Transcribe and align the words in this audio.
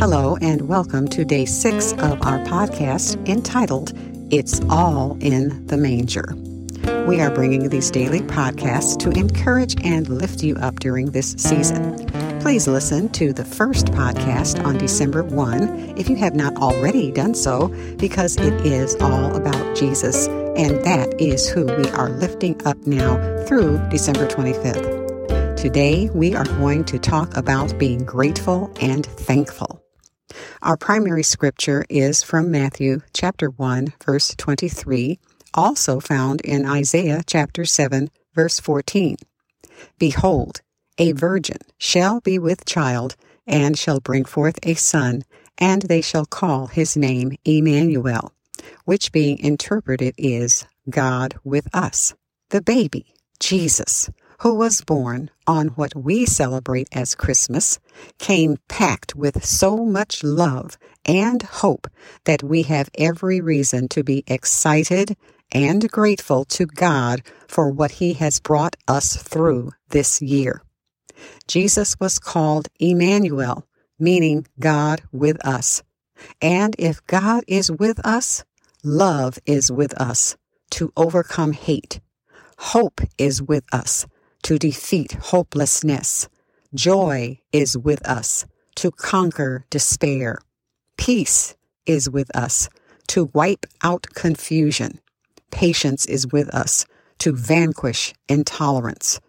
Hello, 0.00 0.38
and 0.40 0.66
welcome 0.66 1.06
to 1.08 1.26
day 1.26 1.44
six 1.44 1.92
of 1.92 2.22
our 2.22 2.38
podcast 2.46 3.28
entitled 3.28 3.92
It's 4.32 4.58
All 4.70 5.18
in 5.20 5.66
the 5.66 5.76
Manger. 5.76 6.34
We 7.06 7.20
are 7.20 7.30
bringing 7.30 7.68
these 7.68 7.90
daily 7.90 8.20
podcasts 8.20 8.98
to 9.00 9.10
encourage 9.10 9.76
and 9.84 10.08
lift 10.08 10.42
you 10.42 10.56
up 10.56 10.80
during 10.80 11.10
this 11.10 11.32
season. 11.32 12.06
Please 12.40 12.66
listen 12.66 13.10
to 13.10 13.34
the 13.34 13.44
first 13.44 13.88
podcast 13.88 14.64
on 14.64 14.78
December 14.78 15.22
1 15.22 15.98
if 15.98 16.08
you 16.08 16.16
have 16.16 16.34
not 16.34 16.56
already 16.56 17.12
done 17.12 17.34
so, 17.34 17.68
because 17.98 18.38
it 18.38 18.54
is 18.64 18.96
all 19.02 19.36
about 19.36 19.76
Jesus, 19.76 20.28
and 20.28 20.82
that 20.82 21.20
is 21.20 21.46
who 21.46 21.66
we 21.66 21.90
are 21.90 22.08
lifting 22.08 22.58
up 22.66 22.78
now 22.86 23.18
through 23.44 23.78
December 23.90 24.26
25th. 24.26 25.56
Today, 25.58 26.08
we 26.14 26.34
are 26.34 26.46
going 26.46 26.86
to 26.86 26.98
talk 26.98 27.36
about 27.36 27.78
being 27.78 28.02
grateful 28.06 28.74
and 28.80 29.04
thankful. 29.04 29.79
Our 30.62 30.76
primary 30.76 31.22
scripture 31.22 31.86
is 31.88 32.22
from 32.22 32.50
Matthew 32.50 33.00
chapter 33.14 33.48
1 33.48 33.94
verse 34.04 34.34
23, 34.36 35.18
also 35.54 36.00
found 36.00 36.42
in 36.42 36.66
Isaiah 36.66 37.22
chapter 37.26 37.64
7 37.64 38.10
verse 38.34 38.60
14. 38.60 39.16
Behold, 39.98 40.60
a 40.98 41.12
virgin 41.12 41.56
shall 41.78 42.20
be 42.20 42.38
with 42.38 42.66
child 42.66 43.16
and 43.46 43.78
shall 43.78 44.00
bring 44.00 44.26
forth 44.26 44.58
a 44.62 44.74
son, 44.74 45.22
and 45.56 45.80
they 45.80 46.02
shall 46.02 46.26
call 46.26 46.66
his 46.66 46.94
name 46.94 47.38
Emmanuel, 47.46 48.34
which 48.84 49.12
being 49.12 49.38
interpreted 49.38 50.14
is 50.18 50.66
God 50.90 51.36
with 51.42 51.74
us. 51.74 52.12
The 52.50 52.60
baby, 52.60 53.14
Jesus, 53.38 54.10
who 54.40 54.54
was 54.54 54.80
born 54.80 55.30
on 55.46 55.68
what 55.68 55.94
we 55.94 56.24
celebrate 56.24 56.88
as 56.92 57.14
Christmas, 57.14 57.78
came 58.18 58.56
packed 58.68 59.14
with 59.14 59.44
so 59.44 59.84
much 59.84 60.24
love 60.24 60.78
and 61.04 61.42
hope 61.42 61.86
that 62.24 62.42
we 62.42 62.62
have 62.62 62.88
every 62.96 63.40
reason 63.40 63.86
to 63.86 64.02
be 64.02 64.24
excited 64.26 65.14
and 65.52 65.90
grateful 65.90 66.46
to 66.46 66.64
God 66.64 67.22
for 67.48 67.70
what 67.70 67.90
He 67.92 68.14
has 68.14 68.40
brought 68.40 68.76
us 68.88 69.14
through 69.16 69.72
this 69.90 70.22
year. 70.22 70.62
Jesus 71.46 72.00
was 72.00 72.18
called 72.18 72.68
Emmanuel, 72.78 73.66
meaning 73.98 74.46
God 74.58 75.02
with 75.12 75.44
us. 75.44 75.82
And 76.40 76.74
if 76.78 77.04
God 77.06 77.44
is 77.46 77.70
with 77.70 78.00
us, 78.06 78.44
love 78.82 79.38
is 79.44 79.70
with 79.70 79.92
us 80.00 80.36
to 80.70 80.92
overcome 80.96 81.52
hate. 81.52 82.00
Hope 82.56 83.02
is 83.18 83.42
with 83.42 83.64
us 83.70 84.06
to 84.42 84.58
defeat 84.58 85.12
hopelessness. 85.12 86.28
Joy 86.74 87.40
is 87.52 87.76
with 87.76 88.06
us 88.06 88.46
to 88.76 88.90
conquer 88.90 89.64
despair. 89.70 90.38
Peace 90.96 91.56
is 91.86 92.08
with 92.08 92.34
us 92.36 92.68
to 93.08 93.30
wipe 93.34 93.66
out 93.82 94.06
confusion. 94.14 95.00
Patience 95.50 96.06
is 96.06 96.26
with 96.26 96.48
us 96.54 96.86
to 97.18 97.34
vanquish 97.34 98.14
intolerance. 98.28 99.20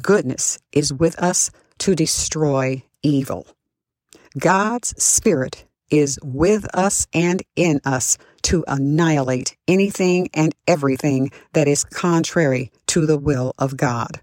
Goodness 0.00 0.58
is 0.72 0.92
with 0.92 1.18
us 1.18 1.50
to 1.78 1.94
destroy 1.94 2.84
evil. 3.02 3.46
God's 4.38 4.94
Spirit 5.02 5.64
is 5.90 6.18
with 6.22 6.66
us 6.74 7.06
and 7.12 7.42
in 7.56 7.80
us 7.84 8.18
to 8.42 8.64
annihilate 8.66 9.56
anything 9.68 10.28
and 10.34 10.54
everything 10.66 11.30
that 11.52 11.68
is 11.68 11.84
contrary 11.84 12.72
to 12.88 13.06
the 13.06 13.18
will 13.18 13.54
of 13.58 13.76
God. 13.76 14.20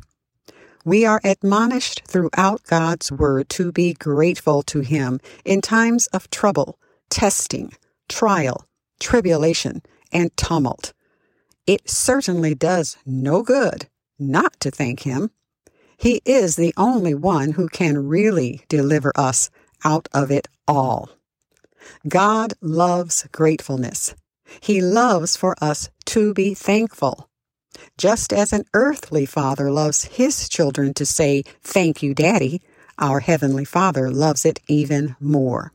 We 0.83 1.05
are 1.05 1.21
admonished 1.23 2.01
throughout 2.07 2.63
God's 2.63 3.11
Word 3.11 3.49
to 3.49 3.71
be 3.71 3.93
grateful 3.93 4.63
to 4.63 4.79
Him 4.79 5.19
in 5.45 5.61
times 5.61 6.07
of 6.07 6.29
trouble, 6.29 6.79
testing, 7.09 7.73
trial, 8.09 8.65
tribulation, 8.99 9.83
and 10.11 10.35
tumult. 10.35 10.93
It 11.67 11.89
certainly 11.89 12.55
does 12.55 12.97
no 13.05 13.43
good 13.43 13.87
not 14.17 14.59
to 14.61 14.71
thank 14.71 15.01
Him. 15.01 15.31
He 15.97 16.21
is 16.25 16.55
the 16.55 16.73
only 16.77 17.13
one 17.13 17.51
who 17.51 17.67
can 17.67 18.07
really 18.07 18.63
deliver 18.67 19.11
us 19.15 19.51
out 19.85 20.07
of 20.13 20.31
it 20.31 20.47
all. 20.67 21.09
God 22.07 22.53
loves 22.61 23.27
gratefulness. 23.31 24.15
He 24.61 24.81
loves 24.81 25.35
for 25.35 25.55
us 25.61 25.89
to 26.07 26.33
be 26.33 26.53
thankful. 26.55 27.29
Just 28.01 28.33
as 28.33 28.51
an 28.51 28.65
earthly 28.73 29.27
father 29.27 29.69
loves 29.69 30.05
his 30.05 30.49
children 30.49 30.91
to 30.95 31.05
say, 31.05 31.43
Thank 31.61 32.01
you, 32.01 32.15
Daddy, 32.15 32.63
our 32.97 33.19
Heavenly 33.19 33.63
Father 33.63 34.09
loves 34.09 34.43
it 34.43 34.59
even 34.67 35.15
more. 35.19 35.71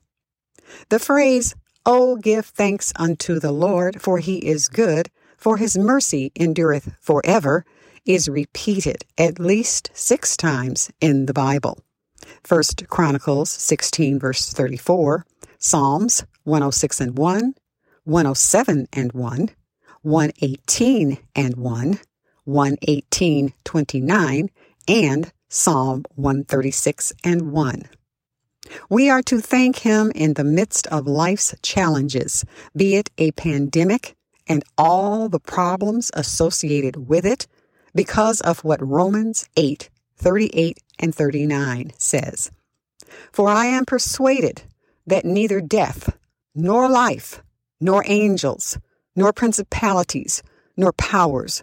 The 0.88 0.98
phrase, 0.98 1.54
Oh, 1.86 2.16
give 2.16 2.46
thanks 2.46 2.92
unto 2.96 3.38
the 3.38 3.52
Lord, 3.52 4.02
for 4.02 4.18
he 4.18 4.38
is 4.38 4.66
good, 4.66 5.08
for 5.38 5.56
his 5.56 5.78
mercy 5.78 6.32
endureth 6.34 6.96
forever, 7.00 7.64
is 8.04 8.28
repeated 8.28 9.04
at 9.16 9.38
least 9.38 9.92
six 9.94 10.36
times 10.36 10.90
in 11.00 11.26
the 11.26 11.32
Bible. 11.32 11.78
First 12.42 12.88
Chronicles 12.88 13.50
16 13.50 14.18
verse 14.18 14.52
34, 14.52 15.24
Psalms 15.60 16.26
106 16.42 17.00
and 17.00 17.16
1, 17.16 17.54
107 18.02 18.88
and 18.92 19.12
1, 19.12 19.50
118 20.02 21.18
and 21.36 21.54
1, 21.54 22.00
118, 22.46 23.52
29, 23.64 24.50
and 24.88 25.32
Psalm 25.48 26.04
136 26.14 27.12
and 27.22 27.52
1. 27.52 27.82
We 28.88 29.10
are 29.10 29.22
to 29.22 29.40
thank 29.40 29.78
Him 29.78 30.10
in 30.14 30.34
the 30.34 30.44
midst 30.44 30.86
of 30.88 31.06
life's 31.06 31.54
challenges, 31.62 32.44
be 32.76 32.96
it 32.96 33.10
a 33.18 33.30
pandemic 33.32 34.16
and 34.48 34.64
all 34.78 35.28
the 35.28 35.40
problems 35.40 36.10
associated 36.14 37.08
with 37.08 37.26
it, 37.26 37.46
because 37.94 38.40
of 38.42 38.64
what 38.64 38.86
Romans 38.86 39.48
8, 39.56 39.88
38 40.16 40.78
and 40.98 41.14
39 41.14 41.92
says. 41.98 42.50
For 43.32 43.48
I 43.48 43.66
am 43.66 43.84
persuaded 43.84 44.62
that 45.06 45.24
neither 45.24 45.60
death, 45.60 46.16
nor 46.54 46.88
life, 46.88 47.42
nor 47.80 48.04
angels, 48.06 48.78
nor 49.14 49.32
principalities, 49.32 50.42
nor 50.76 50.92
powers, 50.92 51.62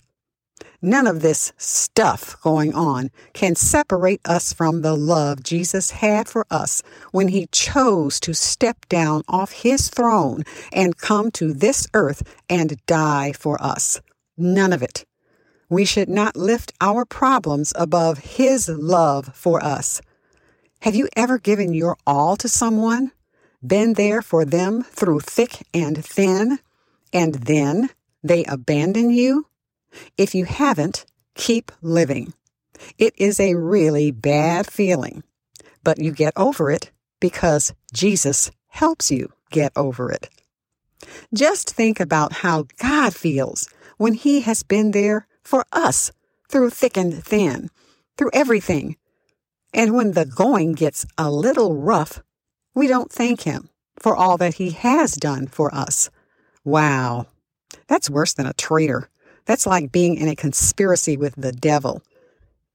None 0.81 1.05
of 1.05 1.21
this 1.21 1.53
stuff 1.57 2.35
going 2.41 2.73
on 2.73 3.11
can 3.33 3.55
separate 3.55 4.21
us 4.25 4.51
from 4.51 4.81
the 4.81 4.95
love 4.95 5.43
Jesus 5.43 5.91
had 5.91 6.27
for 6.27 6.47
us 6.49 6.81
when 7.11 7.27
he 7.27 7.47
chose 7.51 8.19
to 8.21 8.33
step 8.33 8.89
down 8.89 9.21
off 9.27 9.51
his 9.51 9.89
throne 9.89 10.43
and 10.73 10.97
come 10.97 11.29
to 11.31 11.53
this 11.53 11.85
earth 11.93 12.23
and 12.49 12.83
die 12.87 13.31
for 13.31 13.61
us. 13.61 14.01
None 14.37 14.73
of 14.73 14.81
it. 14.81 15.05
We 15.69 15.85
should 15.85 16.09
not 16.09 16.35
lift 16.35 16.73
our 16.81 17.05
problems 17.05 17.73
above 17.75 18.17
his 18.17 18.67
love 18.67 19.29
for 19.35 19.63
us. 19.63 20.01
Have 20.81 20.95
you 20.95 21.07
ever 21.15 21.37
given 21.37 21.75
your 21.75 21.95
all 22.07 22.35
to 22.37 22.49
someone? 22.49 23.11
Been 23.65 23.93
there 23.93 24.23
for 24.23 24.45
them 24.45 24.81
through 24.81 25.19
thick 25.19 25.59
and 25.75 26.03
thin? 26.03 26.57
And 27.13 27.35
then 27.35 27.91
they 28.23 28.43
abandon 28.45 29.11
you? 29.11 29.45
If 30.17 30.35
you 30.35 30.45
haven't, 30.45 31.05
keep 31.35 31.71
living. 31.81 32.33
It 32.97 33.13
is 33.17 33.39
a 33.39 33.55
really 33.55 34.11
bad 34.11 34.67
feeling, 34.67 35.23
but 35.83 35.99
you 35.99 36.11
get 36.11 36.33
over 36.35 36.71
it 36.71 36.91
because 37.19 37.73
Jesus 37.93 38.51
helps 38.67 39.11
you 39.11 39.31
get 39.49 39.71
over 39.75 40.11
it. 40.11 40.29
Just 41.33 41.73
think 41.73 41.99
about 41.99 42.33
how 42.33 42.65
God 42.77 43.15
feels 43.15 43.67
when 43.97 44.13
He 44.13 44.41
has 44.41 44.63
been 44.63 44.91
there 44.91 45.27
for 45.43 45.65
us 45.71 46.11
through 46.49 46.71
thick 46.71 46.97
and 46.97 47.23
thin, 47.23 47.69
through 48.17 48.31
everything. 48.33 48.97
And 49.73 49.93
when 49.93 50.11
the 50.11 50.25
going 50.25 50.73
gets 50.73 51.05
a 51.17 51.31
little 51.31 51.75
rough, 51.75 52.21
we 52.75 52.87
don't 52.87 53.11
thank 53.11 53.41
Him 53.41 53.69
for 53.99 54.15
all 54.15 54.37
that 54.37 54.55
He 54.55 54.71
has 54.71 55.15
done 55.15 55.47
for 55.47 55.73
us. 55.73 56.09
Wow, 56.63 57.27
that's 57.87 58.09
worse 58.09 58.33
than 58.33 58.45
a 58.45 58.53
traitor. 58.53 59.09
That's 59.45 59.65
like 59.65 59.91
being 59.91 60.15
in 60.15 60.27
a 60.27 60.35
conspiracy 60.35 61.17
with 61.17 61.35
the 61.35 61.51
devil. 61.51 62.01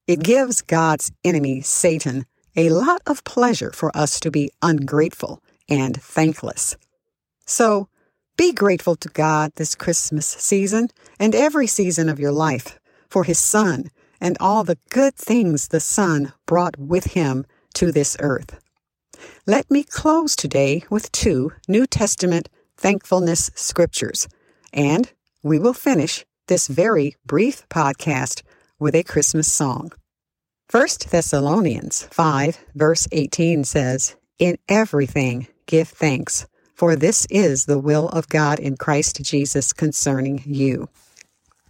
It 0.07 0.23
gives 0.23 0.63
God's 0.63 1.11
enemy, 1.25 1.61
Satan, 1.63 2.27
a 2.55 2.71
lot 2.71 3.03
of 3.07 3.25
pleasure 3.25 3.73
for 3.73 3.97
us 3.97 4.21
to 4.21 4.31
be 4.31 4.51
ungrateful 4.63 5.43
and 5.69 6.01
thankless. 6.01 6.77
So, 7.45 7.89
be 8.37 8.53
grateful 8.53 8.97
to 8.97 9.09
God 9.09 9.53
this 9.57 9.75
Christmas 9.75 10.27
season 10.27 10.89
and 11.19 11.35
every 11.35 11.67
season 11.67 12.09
of 12.09 12.21
your 12.21 12.33
life 12.33 12.79
for 13.09 13.25
His 13.25 13.39
Son 13.39 13.91
and 14.21 14.37
all 14.41 14.63
the 14.63 14.79
good 14.91 15.15
things 15.15 15.69
the 15.69 15.81
Son 15.81 16.33
brought 16.45 16.79
with 16.79 17.13
Him 17.13 17.47
to 17.75 17.91
this 17.91 18.17
earth. 18.21 18.61
Let 19.47 19.71
me 19.71 19.85
close 19.85 20.37
today 20.37 20.85
with 20.91 21.11
two 21.13 21.53
New 21.67 21.87
Testament 21.87 22.49
thankfulness 22.77 23.51
scriptures, 23.55 24.29
and 24.73 25.11
we 25.43 25.59
will 25.59 25.73
finish 25.73 26.26
this 26.47 26.69
very 26.69 27.17
brief 27.25 27.69
podcast 27.69 28.43
with 28.79 28.95
a 28.95 29.03
Christmas 29.03 29.51
song. 29.51 29.93
1 30.71 30.87
Thessalonians 31.11 32.09
5, 32.11 32.59
verse 32.75 33.09
18 33.13 33.65
says, 33.65 34.17
In 34.39 34.59
everything 34.69 35.47
give 35.67 35.89
thanks, 35.89 36.47
for 36.75 36.95
this 36.95 37.27
is 37.31 37.65
the 37.65 37.79
will 37.79 38.09
of 38.09 38.29
God 38.29 38.59
in 38.59 38.77
Christ 38.77 39.23
Jesus 39.23 39.73
concerning 39.73 40.43
you. 40.45 40.89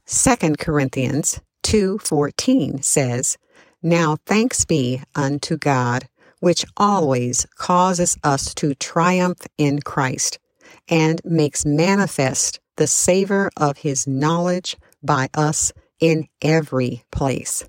2 0.07 0.55
Corinthians 0.59 1.41
2:14 1.63 2.83
says, 2.85 3.39
Now 3.83 4.17
thanks 4.27 4.65
be 4.65 5.03
unto 5.15 5.57
God, 5.57 6.09
which 6.41 6.65
always 6.77 7.47
causes 7.57 8.17
us 8.23 8.55
to 8.55 8.75
triumph 8.75 9.41
in 9.59 9.81
Christ, 9.81 10.39
and 10.89 11.21
makes 11.25 11.65
manifest 11.67 12.61
the 12.77 12.87
savor 12.87 13.51
of 13.57 13.79
his 13.79 14.07
knowledge 14.07 14.77
by 15.03 15.29
us 15.35 15.73
in 16.01 16.29
every 16.43 17.05
place. 17.11 17.65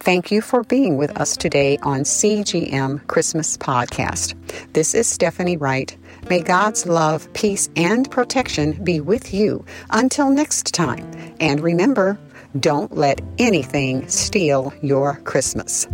Thank 0.00 0.30
you 0.30 0.40
for 0.40 0.64
being 0.64 0.96
with 0.96 1.16
us 1.20 1.36
today 1.36 1.78
on 1.82 2.00
CGM 2.00 3.06
Christmas 3.06 3.56
Podcast. 3.56 4.34
This 4.72 4.94
is 4.94 5.06
Stephanie 5.06 5.56
Wright. 5.56 5.96
May 6.28 6.40
God's 6.40 6.86
love, 6.86 7.32
peace, 7.34 7.68
and 7.76 8.10
protection 8.10 8.72
be 8.84 9.00
with 9.00 9.32
you 9.32 9.64
until 9.90 10.30
next 10.30 10.74
time. 10.74 11.08
And 11.38 11.60
remember, 11.60 12.18
don't 12.58 12.96
let 12.96 13.20
anything 13.38 14.08
steal 14.08 14.74
your 14.82 15.16
Christmas. 15.24 15.86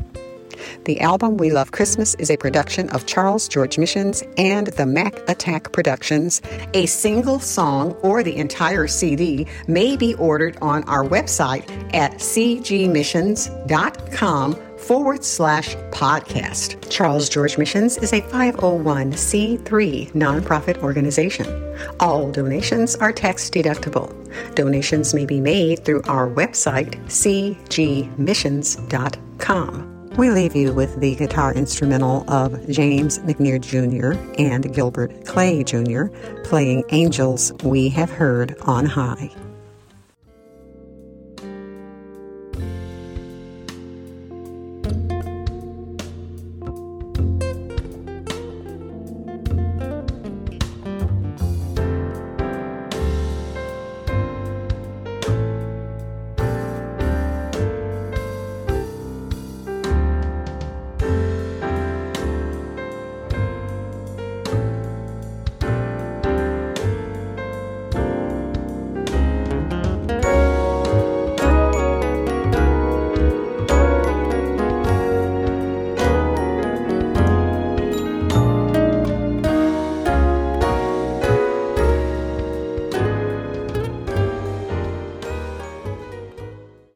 The 0.85 1.01
album 1.01 1.37
We 1.37 1.51
Love 1.51 1.73
Christmas 1.73 2.15
is 2.17 2.31
a 2.31 2.37
production 2.37 2.89
of 2.91 3.07
Charles 3.07 3.49
George 3.49 3.79
Missions 3.79 4.23
and 4.37 4.67
the 4.69 4.87
Mac 4.87 5.29
Attack 5.29 5.73
Productions. 5.73 6.41
A 6.75 6.87
single 6.87 7.41
song 7.41 7.93
or 8.03 8.23
the 8.23 8.37
entire 8.37 8.87
CD 8.87 9.47
may 9.67 9.97
be 9.97 10.15
ordered 10.15 10.57
on 10.61 10.85
our 10.85 11.05
website 11.05 11.69
at 11.95 12.13
cgmissions.com 12.15 14.55
forward 14.79 15.25
slash 15.25 15.75
podcast. 15.91 16.89
Charles 16.91 17.29
George 17.29 17.59
Missions 17.59 17.99
is 17.99 18.13
a 18.13 18.21
501c3 18.21 20.13
nonprofit 20.13 20.81
organization. 20.83 21.77
All 22.01 22.31
donations 22.31 22.95
are 22.97 23.13
tax 23.13 23.51
deductible. 23.51 24.13
Donations 24.55 25.13
may 25.15 25.27
be 25.27 25.41
made 25.41 25.85
through 25.85 26.03
our 26.05 26.29
website, 26.29 26.97
cgmissions.com. 27.07 29.96
We 30.17 30.31
leave 30.31 30.57
you 30.57 30.73
with 30.73 30.99
the 30.99 31.15
guitar 31.15 31.53
instrumental 31.53 32.25
of 32.31 32.67
James 32.71 33.19
McNair 33.19 33.61
Jr. 33.61 34.19
and 34.41 34.75
Gilbert 34.75 35.27
Clay 35.27 35.63
Jr. 35.63 36.07
playing 36.43 36.85
Angels 36.89 37.53
We 37.63 37.91
Have 37.91 38.09
Heard 38.09 38.57
on 38.63 38.87
High. 38.87 39.31